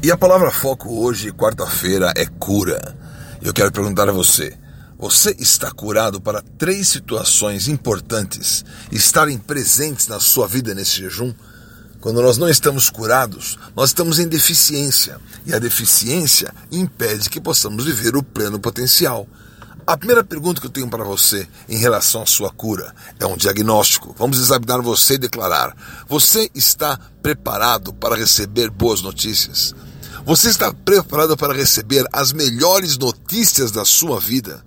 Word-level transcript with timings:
E 0.00 0.12
a 0.12 0.16
palavra 0.16 0.52
foco 0.52 1.00
hoje, 1.00 1.32
quarta-feira, 1.32 2.12
é 2.14 2.24
cura. 2.24 2.96
Eu 3.42 3.52
quero 3.52 3.72
perguntar 3.72 4.08
a 4.08 4.12
você: 4.12 4.56
você 4.96 5.34
está 5.40 5.72
curado 5.72 6.20
para 6.20 6.40
três 6.56 6.86
situações 6.86 7.66
importantes 7.66 8.64
estarem 8.92 9.36
presentes 9.36 10.06
na 10.06 10.20
sua 10.20 10.46
vida 10.46 10.72
nesse 10.72 10.98
jejum? 10.98 11.34
Quando 12.00 12.22
nós 12.22 12.38
não 12.38 12.48
estamos 12.48 12.88
curados, 12.88 13.58
nós 13.74 13.90
estamos 13.90 14.20
em 14.20 14.28
deficiência, 14.28 15.18
e 15.44 15.52
a 15.52 15.58
deficiência 15.58 16.54
impede 16.70 17.28
que 17.28 17.40
possamos 17.40 17.84
viver 17.84 18.16
o 18.16 18.22
pleno 18.22 18.60
potencial. 18.60 19.26
A 19.84 19.96
primeira 19.96 20.22
pergunta 20.22 20.60
que 20.60 20.66
eu 20.68 20.70
tenho 20.70 20.88
para 20.88 21.02
você 21.02 21.48
em 21.68 21.78
relação 21.78 22.22
à 22.22 22.26
sua 22.26 22.52
cura 22.52 22.94
é 23.18 23.26
um 23.26 23.36
diagnóstico. 23.36 24.14
Vamos 24.16 24.38
examinar 24.38 24.80
você 24.80 25.14
e 25.14 25.18
declarar: 25.18 25.74
você 26.06 26.48
está 26.54 26.96
preparado 27.20 27.92
para 27.92 28.14
receber 28.14 28.70
boas 28.70 29.02
notícias? 29.02 29.74
Você 30.28 30.50
está 30.50 30.70
preparado 30.74 31.38
para 31.38 31.54
receber 31.54 32.04
as 32.12 32.34
melhores 32.34 32.98
notícias 32.98 33.72
da 33.72 33.82
sua 33.82 34.20
vida? 34.20 34.62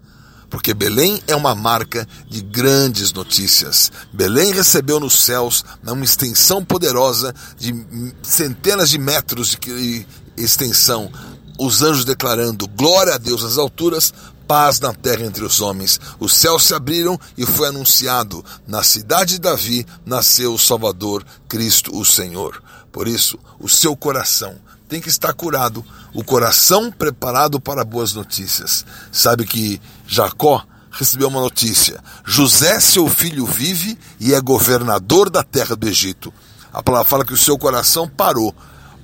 Porque 0.49 0.73
Belém 0.73 1.21
é 1.27 1.35
uma 1.35 1.53
marca 1.53 2.07
de 2.27 2.41
grandes 2.41 3.13
notícias. 3.13 3.91
Belém 4.11 4.51
recebeu 4.51 4.99
nos 4.99 5.23
céus, 5.23 5.63
numa 5.83 6.03
extensão 6.03 6.65
poderosa 6.65 7.31
de 7.59 7.75
centenas 8.23 8.89
de 8.89 8.97
metros 8.97 9.49
de 9.49 10.03
extensão, 10.35 11.11
os 11.59 11.83
anjos 11.83 12.05
declarando 12.05 12.67
glória 12.67 13.13
a 13.13 13.19
Deus 13.19 13.43
nas 13.43 13.59
alturas, 13.59 14.11
paz 14.47 14.79
na 14.79 14.95
terra 14.95 15.27
entre 15.27 15.45
os 15.45 15.61
homens. 15.61 15.99
Os 16.19 16.33
céus 16.33 16.63
se 16.63 16.73
abriram 16.73 17.19
e 17.37 17.45
foi 17.45 17.67
anunciado: 17.67 18.43
na 18.67 18.81
cidade 18.81 19.33
de 19.33 19.41
Davi 19.41 19.85
nasceu 20.03 20.55
o 20.55 20.59
Salvador, 20.59 21.23
Cristo 21.47 21.95
o 21.95 22.03
Senhor. 22.03 22.63
Por 22.91 23.07
isso, 23.07 23.37
o 23.59 23.69
seu 23.69 23.95
coração 23.95 24.59
tem 24.91 24.99
que 24.99 25.07
estar 25.07 25.31
curado, 25.31 25.85
o 26.13 26.21
coração 26.21 26.91
preparado 26.91 27.61
para 27.61 27.85
boas 27.85 28.13
notícias. 28.13 28.85
Sabe 29.09 29.45
que 29.45 29.81
Jacó 30.05 30.65
recebeu 30.91 31.29
uma 31.29 31.39
notícia: 31.39 32.03
José, 32.25 32.77
seu 32.81 33.07
filho, 33.07 33.45
vive 33.45 33.97
e 34.19 34.33
é 34.33 34.41
governador 34.41 35.29
da 35.29 35.43
terra 35.43 35.77
do 35.77 35.87
Egito. 35.87 36.33
A 36.73 36.83
palavra 36.83 37.07
fala 37.07 37.23
que 37.23 37.31
o 37.31 37.37
seu 37.37 37.57
coração 37.57 38.05
parou, 38.05 38.53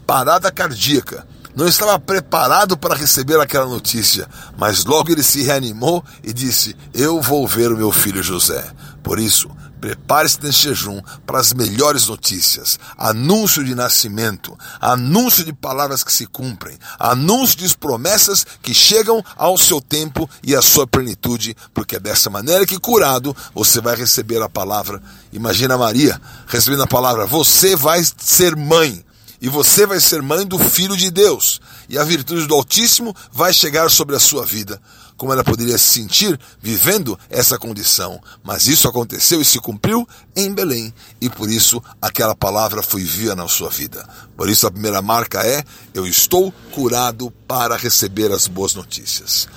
parada 0.06 0.52
cardíaca. 0.52 1.26
Não 1.56 1.66
estava 1.66 1.98
preparado 1.98 2.78
para 2.78 2.94
receber 2.94 3.40
aquela 3.40 3.66
notícia, 3.66 4.28
mas 4.58 4.84
logo 4.84 5.10
ele 5.10 5.24
se 5.24 5.42
reanimou 5.42 6.04
e 6.22 6.34
disse: 6.34 6.76
Eu 6.94 7.22
vou 7.22 7.48
ver 7.48 7.72
o 7.72 7.78
meu 7.78 7.94
filho 7.94 8.22
José. 8.22 8.62
Por 9.02 9.20
isso, 9.20 9.50
Prepare-se 9.80 10.42
neste 10.42 10.70
jejum 10.70 11.02
para 11.26 11.40
as 11.40 11.54
melhores 11.54 12.08
notícias, 12.08 12.80
anúncio 12.98 13.64
de 13.64 13.76
nascimento, 13.76 14.58
anúncio 14.80 15.44
de 15.44 15.54
palavras 15.54 16.04
que 16.04 16.12
se 16.12 16.26
cumprem, 16.26 16.78
anúncio 16.98 17.58
de 17.58 17.78
promessas 17.78 18.46
que 18.62 18.74
chegam 18.74 19.24
ao 19.36 19.58
seu 19.58 19.80
tempo 19.80 20.30
e 20.44 20.56
à 20.56 20.62
sua 20.62 20.88
plenitude, 20.88 21.56
porque 21.74 21.98
é 21.98 22.00
dessa 22.00 22.30
maneira 22.30 22.66
que 22.66 22.80
curado 22.80 23.36
você 23.54 23.80
vai 23.80 23.96
receber 23.96 24.42
a 24.42 24.50
palavra. 24.50 25.02
Imagina 25.32 25.78
Maria 25.78 26.20
recebendo 26.48 26.84
a 26.84 26.88
palavra: 26.88 27.26
você 27.26 27.76
vai 27.76 28.04
ser 28.18 28.56
mãe 28.56 29.06
e 29.42 29.50
você 29.50 29.86
vai 29.86 30.00
ser 30.00 30.22
mãe 30.22 30.46
do 30.46 30.58
Filho 30.58 30.96
de 30.98 31.12
Deus, 31.12 31.60
e 31.90 31.98
a 31.98 32.04
virtude 32.04 32.48
do 32.48 32.56
Altíssimo 32.56 33.16
vai 33.32 33.54
chegar 33.54 33.90
sobre 33.90 34.16
a 34.16 34.20
sua 34.20 34.46
vida. 34.46 34.82
Como 35.16 35.34
ela 35.34 35.44
poderia 35.44 35.78
se 35.78 35.86
sentir 35.86 36.40
vivendo 36.62 37.20
essa 37.30 37.58
condição? 37.58 38.22
Mas 38.44 38.68
isso 38.68 38.88
aconteceu 38.88 39.42
e 39.42 39.46
se 39.46 39.60
cumpriu 39.60 40.08
em 40.36 40.54
Belém, 40.54 40.94
e 41.20 41.30
por 41.30 41.50
isso 41.50 41.82
aquela 42.00 42.36
palavra 42.36 42.84
foi 42.84 43.04
viva 43.04 43.36
na 43.36 43.48
sua 43.48 43.70
vida. 43.70 44.08
Por 44.36 44.48
isso 44.48 44.68
a 44.68 44.72
primeira 44.72 45.02
marca 45.02 45.42
é: 45.42 45.64
eu 45.94 46.06
estou 46.06 46.54
curado 46.72 47.32
para 47.48 47.76
receber 47.76 48.32
as 48.32 48.48
boas 48.48 48.76
notícias. 48.76 49.48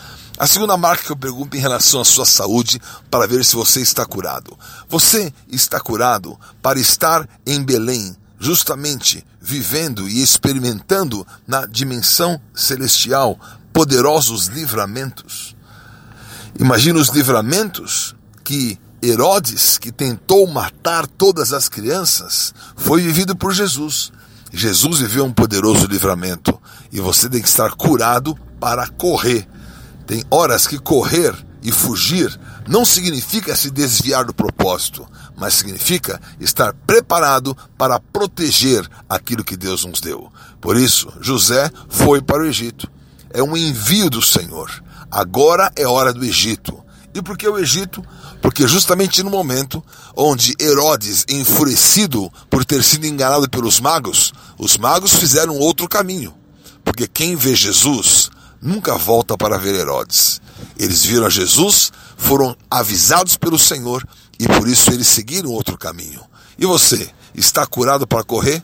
A 0.41 0.47
segunda 0.47 0.75
marca 0.75 1.05
que 1.05 1.13
eu 1.13 1.17
pergunto 1.17 1.55
em 1.55 1.61
relação 1.61 2.01
à 2.01 2.05
sua 2.07 2.25
saúde, 2.25 2.81
para 3.11 3.27
ver 3.27 3.45
se 3.45 3.55
você 3.55 3.83
está 3.83 4.07
curado. 4.07 4.59
Você 4.89 5.31
está 5.47 5.79
curado 5.79 6.41
para 6.63 6.81
estar 6.81 7.29
em 7.47 7.63
Belém, 7.63 8.17
justamente 8.41 9.25
vivendo 9.39 10.09
e 10.09 10.23
experimentando 10.23 11.27
na 11.47 11.67
dimensão 11.67 12.41
celestial 12.55 13.39
poderosos 13.71 14.47
livramentos. 14.47 15.55
Imagina 16.59 16.99
os 16.99 17.11
livramentos 17.11 18.17
que 18.43 18.81
Herodes, 19.03 19.79
que 19.79 19.93
tentou 19.93 20.47
matar 20.47 21.07
todas 21.07 21.53
as 21.53 21.69
crianças, 21.69 22.53
foi 22.77 23.03
vivido 23.03 23.37
por 23.37 23.53
Jesus. 23.53 24.11
Jesus 24.53 24.99
viveu 24.99 25.25
um 25.25 25.33
poderoso 25.33 25.87
livramento 25.87 26.61
e 26.91 27.01
você 27.01 27.29
tem 27.29 27.41
que 27.41 27.49
estar 27.49 27.71
curado 27.73 28.37
para 28.59 28.89
correr. 28.89 29.47
Tem 30.07 30.25
horas 30.31 30.67
que 30.67 30.79
correr 30.79 31.35
e 31.63 31.71
fugir 31.73 32.39
não 32.67 32.85
significa 32.85 33.55
se 33.55 33.71
desviar 33.71 34.25
do 34.25 34.35
propósito, 34.35 35.07
mas 35.37 35.55
significa 35.55 36.21
estar 36.39 36.73
preparado 36.87 37.57
para 37.77 38.01
proteger 38.01 38.89
aquilo 39.09 39.45
que 39.45 39.57
Deus 39.57 39.85
nos 39.85 40.01
deu. 40.01 40.31
Por 40.61 40.77
isso, 40.77 41.13
José 41.21 41.71
foi 41.89 42.21
para 42.21 42.43
o 42.43 42.47
Egito. 42.47 42.91
É 43.33 43.43
um 43.43 43.57
envio 43.57 44.11
do 44.11 44.23
Senhor. 44.23 44.71
Agora 45.11 45.71
é 45.77 45.87
hora 45.87 46.13
do 46.13 46.25
Egito. 46.25 46.83
E 47.13 47.21
por 47.21 47.37
que 47.37 47.49
o 47.49 47.59
Egito? 47.59 48.05
Porque 48.41 48.67
justamente 48.69 49.23
no 49.23 49.31
momento 49.31 49.83
onde 50.17 50.55
Herodes, 50.61 51.25
enfurecido 51.29 52.31
por 52.49 52.65
ter 52.65 52.83
sido 52.85 53.07
enganado 53.07 53.49
pelos 53.49 53.81
magos, 53.81 54.33
os 54.57 54.79
magos 54.79 55.15
fizeram 55.15 55.57
outro 55.57 55.89
caminho. 55.89 56.35
Porque 56.85 57.07
quem 57.09 57.35
vê 57.37 57.55
Jesus 57.55 58.31
nunca 58.63 58.97
volta 58.97 59.37
para 59.37 59.59
ver 59.59 59.75
Herodes. 59.75 60.41
Eles 60.79 61.05
viram 61.05 61.27
a 61.27 61.31
Jesus, 61.31 61.93
foram 62.17 62.57
avisados 62.71 63.37
pelo 63.37 63.59
Senhor 63.59 64.07
e 64.39 64.47
por 64.47 64.69
isso 64.69 64.91
eles 64.91 65.07
seguiram 65.07 65.51
outro 65.51 65.77
caminho. 65.77 66.21
E 66.59 66.67
você, 66.67 67.11
está 67.35 67.67
curado 67.67 68.07
para 68.07 68.25
correr? 68.25 68.63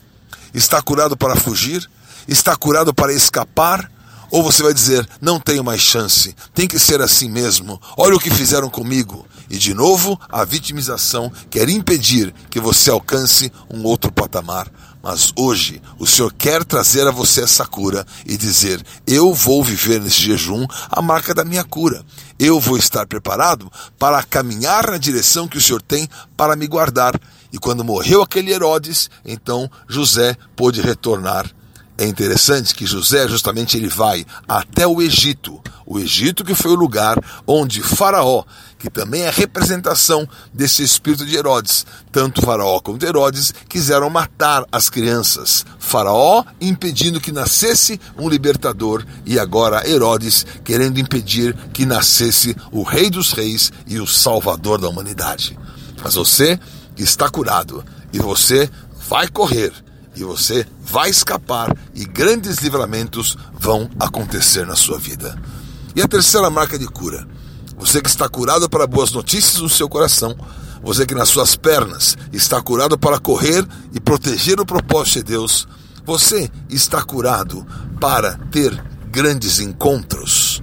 Está 0.54 0.80
curado 0.80 1.16
para 1.16 1.36
fugir? 1.36 1.88
Está 2.26 2.56
curado 2.56 2.94
para 2.94 3.12
escapar? 3.12 3.90
Ou 4.30 4.42
você 4.42 4.62
vai 4.62 4.74
dizer, 4.74 5.08
não 5.20 5.38
tenho 5.38 5.62
mais 5.62 5.80
chance, 5.80 6.34
tem 6.52 6.66
que 6.66 6.78
ser 6.78 7.00
assim 7.00 7.30
mesmo, 7.30 7.80
olha 7.96 8.16
o 8.16 8.20
que 8.20 8.30
fizeram 8.30 8.68
comigo. 8.68 9.24
E 9.48 9.56
de 9.56 9.72
novo, 9.72 10.20
a 10.28 10.44
vitimização 10.44 11.30
quer 11.48 11.68
impedir 11.68 12.34
que 12.50 12.58
você 12.58 12.90
alcance 12.90 13.52
um 13.70 13.84
outro 13.84 14.10
patamar. 14.10 14.68
Mas 15.08 15.32
hoje 15.36 15.80
o 16.00 16.04
Senhor 16.04 16.32
quer 16.32 16.64
trazer 16.64 17.06
a 17.06 17.12
você 17.12 17.42
essa 17.42 17.64
cura 17.64 18.04
e 18.26 18.36
dizer: 18.36 18.84
Eu 19.06 19.32
vou 19.32 19.62
viver 19.62 20.00
nesse 20.00 20.20
jejum 20.20 20.66
a 20.90 21.00
marca 21.00 21.32
da 21.32 21.44
minha 21.44 21.62
cura. 21.62 22.04
Eu 22.36 22.58
vou 22.58 22.76
estar 22.76 23.06
preparado 23.06 23.70
para 24.00 24.20
caminhar 24.24 24.90
na 24.90 24.98
direção 24.98 25.46
que 25.46 25.58
o 25.58 25.60
Senhor 25.60 25.80
tem 25.80 26.08
para 26.36 26.56
me 26.56 26.66
guardar. 26.66 27.14
E 27.52 27.56
quando 27.56 27.84
morreu 27.84 28.20
aquele 28.20 28.52
Herodes, 28.52 29.08
então 29.24 29.70
José 29.88 30.36
pôde 30.56 30.80
retornar 30.80 31.48
é 31.98 32.04
interessante 32.04 32.74
que 32.74 32.84
José 32.84 33.26
justamente 33.26 33.76
ele 33.76 33.88
vai 33.88 34.26
até 34.46 34.86
o 34.86 35.00
Egito, 35.00 35.62
o 35.86 35.98
Egito 35.98 36.44
que 36.44 36.54
foi 36.54 36.72
o 36.72 36.76
lugar 36.76 37.16
onde 37.46 37.80
Faraó, 37.80 38.44
que 38.78 38.90
também 38.90 39.22
é 39.22 39.30
representação 39.30 40.28
desse 40.52 40.82
espírito 40.82 41.24
de 41.24 41.36
Herodes, 41.36 41.86
tanto 42.10 42.42
Faraó 42.42 42.80
quanto 42.80 43.06
Herodes 43.06 43.54
quiseram 43.68 44.10
matar 44.10 44.64
as 44.72 44.90
crianças. 44.90 45.64
Faraó 45.78 46.44
impedindo 46.60 47.20
que 47.20 47.32
nascesse 47.32 48.00
um 48.18 48.28
libertador 48.28 49.04
e 49.24 49.38
agora 49.38 49.88
Herodes 49.88 50.44
querendo 50.64 50.98
impedir 50.98 51.54
que 51.72 51.86
nascesse 51.86 52.56
o 52.72 52.82
Rei 52.82 53.08
dos 53.08 53.32
Reis 53.32 53.72
e 53.86 54.00
o 54.00 54.06
Salvador 54.06 54.78
da 54.78 54.88
humanidade. 54.88 55.56
Mas 56.02 56.14
você 56.14 56.58
está 56.96 57.30
curado 57.30 57.84
e 58.12 58.18
você 58.18 58.68
vai 59.08 59.28
correr 59.28 59.72
e 60.16 60.24
você 60.24 60.66
vai 60.80 61.10
escapar 61.10 61.76
e 61.94 62.04
grandes 62.04 62.58
livramentos 62.58 63.36
vão 63.52 63.88
acontecer 63.98 64.66
na 64.66 64.74
sua 64.74 64.98
vida. 64.98 65.38
E 65.96 66.02
a 66.02 66.06
terceira 66.06 66.50
marca 66.50 66.78
de 66.78 66.86
cura. 66.86 67.26
Você 67.78 68.02
que 68.02 68.08
está 68.10 68.28
curado 68.28 68.68
para 68.68 68.86
boas 68.86 69.12
notícias 69.12 69.62
no 69.62 69.68
seu 69.68 69.88
coração, 69.88 70.36
você 70.82 71.06
que 71.06 71.14
nas 71.14 71.30
suas 71.30 71.56
pernas 71.56 72.18
está 72.34 72.60
curado 72.60 72.98
para 72.98 73.18
correr 73.18 73.66
e 73.94 73.98
proteger 73.98 74.60
o 74.60 74.66
propósito 74.66 75.20
de 75.20 75.32
Deus, 75.32 75.66
você 76.04 76.50
está 76.68 77.02
curado 77.02 77.66
para 77.98 78.34
ter 78.50 78.78
grandes 79.10 79.58
encontros. 79.58 80.62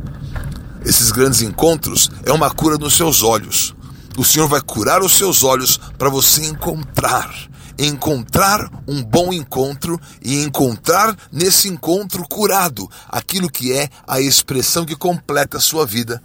Esses 0.85 1.09
grandes 1.09 1.41
encontros 1.41 2.11
é 2.23 2.31
uma 2.31 2.51
cura 2.51 2.77
nos 2.77 2.93
seus 2.93 3.23
olhos. 3.23 3.73
O 4.15 4.23
Senhor 4.23 4.47
vai 4.47 4.61
curar 4.61 5.01
os 5.01 5.13
seus 5.13 5.43
olhos 5.43 5.79
para 5.97 6.09
você 6.09 6.45
encontrar 6.45 7.33
encontrar 7.77 8.69
um 8.87 9.03
bom 9.03 9.33
encontro 9.33 9.99
e 10.21 10.43
encontrar 10.43 11.15
nesse 11.31 11.67
encontro 11.67 12.27
curado 12.27 12.89
aquilo 13.07 13.49
que 13.49 13.73
é 13.73 13.89
a 14.07 14.19
expressão 14.19 14.85
que 14.85 14.95
completa 14.95 15.57
a 15.57 15.61
sua 15.61 15.85
vida. 15.85 16.21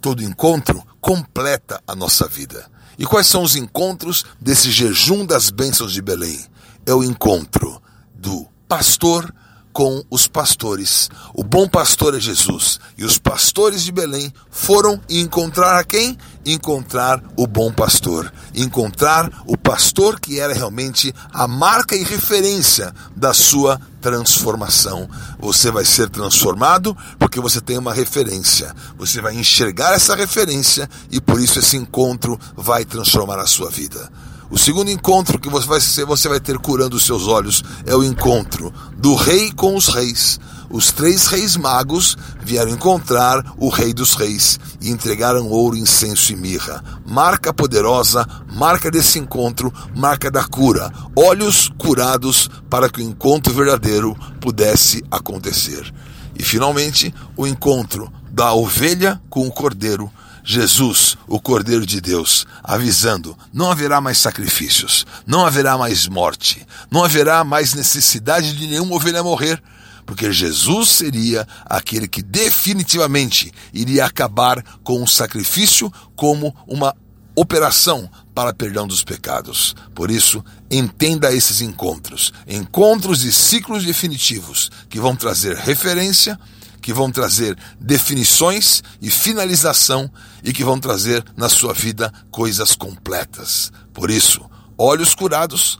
Todo 0.00 0.22
encontro 0.22 0.82
completa 1.00 1.82
a 1.86 1.94
nossa 1.94 2.26
vida. 2.26 2.70
E 2.98 3.04
quais 3.06 3.26
são 3.26 3.42
os 3.42 3.56
encontros 3.56 4.24
desse 4.40 4.70
jejum 4.70 5.24
das 5.24 5.50
bênçãos 5.50 5.92
de 5.92 6.02
Belém? 6.02 6.38
É 6.84 6.92
o 6.92 7.02
encontro 7.02 7.80
do 8.14 8.46
pastor 8.68 9.32
com 9.72 10.02
os 10.10 10.26
pastores. 10.26 11.08
O 11.34 11.42
bom 11.42 11.68
pastor 11.68 12.16
é 12.16 12.20
Jesus. 12.20 12.80
E 12.96 13.04
os 13.04 13.18
pastores 13.18 13.82
de 13.82 13.92
Belém 13.92 14.32
foram 14.50 15.00
encontrar 15.08 15.78
a 15.78 15.84
quem? 15.84 16.16
Encontrar 16.44 17.22
o 17.36 17.46
bom 17.46 17.72
pastor. 17.72 18.32
Encontrar 18.54 19.30
o 19.46 19.56
pastor 19.56 20.18
que 20.18 20.40
era 20.40 20.52
realmente 20.52 21.14
a 21.32 21.46
marca 21.46 21.94
e 21.94 22.02
referência 22.02 22.94
da 23.14 23.32
sua 23.32 23.80
transformação. 24.00 25.08
Você 25.38 25.70
vai 25.70 25.84
ser 25.84 26.08
transformado 26.08 26.96
porque 27.18 27.40
você 27.40 27.60
tem 27.60 27.78
uma 27.78 27.94
referência. 27.94 28.74
Você 28.98 29.20
vai 29.20 29.34
enxergar 29.34 29.94
essa 29.94 30.16
referência 30.16 30.88
e 31.10 31.20
por 31.20 31.40
isso 31.40 31.58
esse 31.58 31.76
encontro 31.76 32.38
vai 32.56 32.84
transformar 32.84 33.38
a 33.38 33.46
sua 33.46 33.70
vida. 33.70 34.10
O 34.50 34.58
segundo 34.58 34.90
encontro 34.90 35.38
que 35.38 35.48
você 35.48 35.66
vai, 35.68 35.80
você 35.80 36.28
vai 36.28 36.40
ter 36.40 36.58
curando 36.58 36.96
os 36.96 37.04
seus 37.06 37.28
olhos 37.28 37.62
é 37.86 37.94
o 37.94 38.02
encontro 38.02 38.74
do 38.96 39.14
rei 39.14 39.52
com 39.52 39.76
os 39.76 39.86
reis. 39.86 40.40
Os 40.68 40.90
três 40.90 41.28
reis 41.28 41.56
magos 41.56 42.18
vieram 42.42 42.72
encontrar 42.72 43.44
o 43.56 43.68
rei 43.68 43.94
dos 43.94 44.14
reis 44.14 44.58
e 44.80 44.90
entregaram 44.90 45.48
ouro, 45.48 45.76
incenso 45.76 46.32
e 46.32 46.36
mirra. 46.36 46.82
Marca 47.06 47.54
poderosa, 47.54 48.26
marca 48.52 48.90
desse 48.90 49.20
encontro, 49.20 49.72
marca 49.94 50.28
da 50.32 50.42
cura. 50.42 50.92
Olhos 51.14 51.70
curados 51.78 52.50
para 52.68 52.90
que 52.90 53.00
o 53.00 53.04
encontro 53.04 53.54
verdadeiro 53.54 54.16
pudesse 54.40 55.04
acontecer. 55.12 55.94
E 56.36 56.42
finalmente, 56.42 57.14
o 57.36 57.46
encontro 57.46 58.12
da 58.28 58.52
ovelha 58.52 59.22
com 59.30 59.46
o 59.46 59.52
cordeiro 59.52 60.10
Jesus, 60.44 61.16
o 61.26 61.40
Cordeiro 61.40 61.86
de 61.86 62.00
Deus, 62.00 62.46
avisando: 62.62 63.36
não 63.52 63.70
haverá 63.70 64.00
mais 64.00 64.18
sacrifícios, 64.18 65.06
não 65.26 65.44
haverá 65.44 65.76
mais 65.76 66.06
morte, 66.06 66.66
não 66.90 67.04
haverá 67.04 67.44
mais 67.44 67.74
necessidade 67.74 68.56
de 68.56 68.66
nenhuma 68.66 68.94
ovelha 68.94 69.22
morrer, 69.22 69.62
porque 70.06 70.32
Jesus 70.32 70.88
seria 70.88 71.46
aquele 71.64 72.08
que 72.08 72.22
definitivamente 72.22 73.52
iria 73.72 74.04
acabar 74.04 74.62
com 74.82 75.02
o 75.02 75.08
sacrifício 75.08 75.92
como 76.16 76.54
uma 76.66 76.94
operação 77.34 78.10
para 78.34 78.52
perdão 78.52 78.86
dos 78.86 79.02
pecados. 79.02 79.74
Por 79.94 80.10
isso, 80.10 80.44
entenda 80.70 81.32
esses 81.32 81.60
encontros, 81.60 82.32
encontros 82.46 83.24
e 83.24 83.32
ciclos 83.32 83.84
definitivos 83.84 84.70
que 84.88 85.00
vão 85.00 85.16
trazer 85.16 85.56
referência 85.56 86.38
que 86.80 86.92
vão 86.92 87.10
trazer 87.10 87.56
definições 87.78 88.82
e 89.00 89.10
finalização 89.10 90.10
e 90.42 90.52
que 90.52 90.64
vão 90.64 90.80
trazer 90.80 91.24
na 91.36 91.48
sua 91.48 91.74
vida 91.74 92.12
coisas 92.30 92.74
completas. 92.74 93.70
Por 93.92 94.10
isso, 94.10 94.48
olhos 94.78 95.14
curados, 95.14 95.78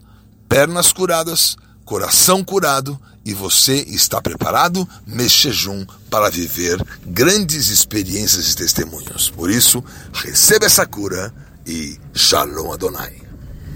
pernas 0.48 0.92
curadas, 0.92 1.56
coração 1.84 2.44
curado 2.44 3.00
e 3.24 3.34
você 3.34 3.74
está 3.88 4.20
preparado 4.20 4.88
neste 5.06 5.50
jejum 5.50 5.84
para 6.08 6.30
viver 6.30 6.82
grandes 7.06 7.68
experiências 7.68 8.50
e 8.50 8.56
testemunhos. 8.56 9.30
Por 9.30 9.50
isso, 9.50 9.84
receba 10.12 10.66
essa 10.66 10.86
cura 10.86 11.32
e 11.66 11.98
Shalom 12.14 12.72
Adonai. 12.72 13.29